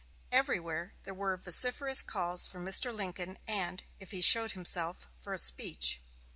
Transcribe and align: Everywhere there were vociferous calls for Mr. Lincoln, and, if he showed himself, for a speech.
Everywhere 0.31 0.95
there 1.03 1.13
were 1.13 1.37
vociferous 1.37 2.01
calls 2.01 2.47
for 2.47 2.57
Mr. 2.57 2.91
Lincoln, 2.91 3.37
and, 3.47 3.83
if 3.99 4.09
he 4.09 4.19
showed 4.21 4.53
himself, 4.53 5.07
for 5.15 5.31
a 5.31 5.37
speech. 5.37 6.01